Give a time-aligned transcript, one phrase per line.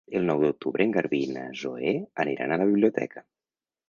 [0.19, 1.91] El nou d'octubre en Garbí i na Zoè
[2.23, 3.25] aniran a la biblioteca.